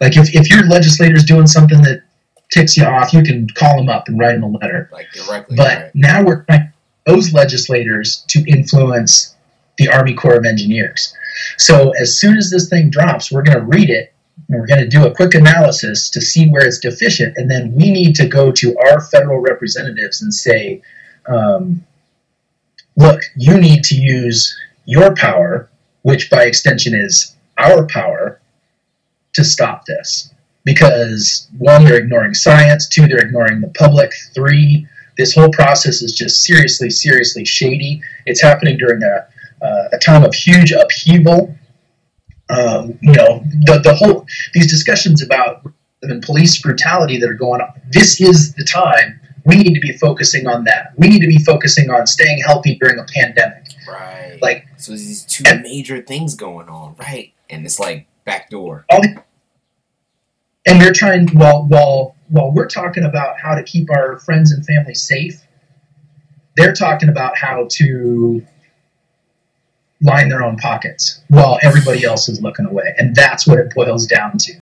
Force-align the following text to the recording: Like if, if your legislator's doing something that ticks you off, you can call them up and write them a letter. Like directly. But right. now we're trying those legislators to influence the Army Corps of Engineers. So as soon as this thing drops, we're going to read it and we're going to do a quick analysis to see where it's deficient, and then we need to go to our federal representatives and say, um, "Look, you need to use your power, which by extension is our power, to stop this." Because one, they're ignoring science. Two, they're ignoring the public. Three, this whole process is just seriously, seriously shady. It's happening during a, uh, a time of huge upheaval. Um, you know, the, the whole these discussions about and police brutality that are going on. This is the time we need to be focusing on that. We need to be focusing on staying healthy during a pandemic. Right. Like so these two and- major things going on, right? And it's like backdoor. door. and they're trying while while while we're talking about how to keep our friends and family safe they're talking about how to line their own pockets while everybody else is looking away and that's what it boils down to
Like 0.00 0.16
if, 0.16 0.34
if 0.34 0.50
your 0.50 0.64
legislator's 0.66 1.24
doing 1.24 1.46
something 1.46 1.82
that 1.82 2.02
ticks 2.50 2.76
you 2.76 2.84
off, 2.84 3.12
you 3.12 3.22
can 3.22 3.48
call 3.48 3.76
them 3.76 3.88
up 3.88 4.08
and 4.08 4.18
write 4.18 4.40
them 4.40 4.44
a 4.44 4.58
letter. 4.58 4.88
Like 4.92 5.10
directly. 5.12 5.56
But 5.56 5.82
right. 5.82 5.90
now 5.94 6.22
we're 6.22 6.44
trying 6.44 6.72
those 7.06 7.32
legislators 7.32 8.24
to 8.28 8.44
influence 8.46 9.34
the 9.78 9.88
Army 9.88 10.14
Corps 10.14 10.36
of 10.36 10.44
Engineers. 10.44 11.14
So 11.58 11.90
as 12.00 12.18
soon 12.18 12.36
as 12.36 12.50
this 12.50 12.68
thing 12.68 12.90
drops, 12.90 13.30
we're 13.30 13.42
going 13.42 13.58
to 13.58 13.64
read 13.64 13.90
it 13.90 14.12
and 14.48 14.60
we're 14.60 14.66
going 14.66 14.80
to 14.80 14.88
do 14.88 15.06
a 15.06 15.14
quick 15.14 15.34
analysis 15.34 16.10
to 16.10 16.20
see 16.20 16.48
where 16.48 16.66
it's 16.66 16.78
deficient, 16.78 17.36
and 17.36 17.50
then 17.50 17.74
we 17.74 17.90
need 17.90 18.14
to 18.16 18.28
go 18.28 18.52
to 18.52 18.76
our 18.78 19.00
federal 19.00 19.40
representatives 19.40 20.22
and 20.22 20.32
say, 20.32 20.82
um, 21.26 21.84
"Look, 22.96 23.22
you 23.34 23.58
need 23.58 23.82
to 23.84 23.96
use 23.96 24.56
your 24.84 25.14
power, 25.14 25.68
which 26.02 26.30
by 26.30 26.44
extension 26.44 26.94
is 26.94 27.34
our 27.58 27.86
power, 27.86 28.38
to 29.36 29.44
stop 29.44 29.86
this." 29.86 30.32
Because 30.64 31.48
one, 31.58 31.84
they're 31.84 31.98
ignoring 31.98 32.34
science. 32.34 32.88
Two, 32.88 33.06
they're 33.06 33.24
ignoring 33.24 33.60
the 33.60 33.68
public. 33.68 34.12
Three, 34.34 34.86
this 35.16 35.34
whole 35.34 35.50
process 35.50 36.02
is 36.02 36.12
just 36.12 36.42
seriously, 36.42 36.90
seriously 36.90 37.44
shady. 37.44 38.02
It's 38.26 38.42
happening 38.42 38.76
during 38.76 39.00
a, 39.02 39.64
uh, 39.64 39.88
a 39.92 39.98
time 39.98 40.24
of 40.24 40.34
huge 40.34 40.72
upheaval. 40.72 41.54
Um, 42.48 42.98
you 43.00 43.12
know, 43.12 43.42
the, 43.64 43.80
the 43.82 43.94
whole 43.94 44.26
these 44.54 44.70
discussions 44.70 45.22
about 45.22 45.62
and 46.02 46.22
police 46.22 46.60
brutality 46.60 47.18
that 47.18 47.28
are 47.28 47.34
going 47.34 47.60
on. 47.60 47.80
This 47.90 48.20
is 48.20 48.54
the 48.54 48.64
time 48.64 49.20
we 49.44 49.56
need 49.56 49.74
to 49.74 49.80
be 49.80 49.92
focusing 49.92 50.46
on 50.46 50.64
that. 50.64 50.92
We 50.96 51.08
need 51.08 51.20
to 51.20 51.28
be 51.28 51.38
focusing 51.38 51.90
on 51.90 52.06
staying 52.06 52.42
healthy 52.44 52.76
during 52.76 52.98
a 52.98 53.04
pandemic. 53.04 53.64
Right. 53.88 54.38
Like 54.42 54.66
so 54.76 54.92
these 54.92 55.24
two 55.24 55.44
and- 55.46 55.62
major 55.62 56.02
things 56.02 56.34
going 56.34 56.68
on, 56.68 56.96
right? 56.98 57.32
And 57.48 57.64
it's 57.64 57.78
like 57.78 58.06
backdoor. 58.26 58.84
door. 58.90 59.24
and 60.66 60.80
they're 60.80 60.92
trying 60.92 61.28
while 61.28 61.64
while 61.68 62.14
while 62.28 62.52
we're 62.52 62.66
talking 62.66 63.04
about 63.04 63.40
how 63.40 63.54
to 63.54 63.62
keep 63.62 63.88
our 63.90 64.18
friends 64.18 64.52
and 64.52 64.66
family 64.66 64.94
safe 64.94 65.40
they're 66.56 66.74
talking 66.74 67.08
about 67.08 67.38
how 67.38 67.66
to 67.70 68.44
line 70.02 70.28
their 70.28 70.42
own 70.42 70.56
pockets 70.56 71.22
while 71.28 71.58
everybody 71.62 72.04
else 72.04 72.28
is 72.28 72.42
looking 72.42 72.66
away 72.66 72.94
and 72.98 73.14
that's 73.14 73.46
what 73.46 73.58
it 73.58 73.72
boils 73.74 74.06
down 74.06 74.36
to 74.36 74.52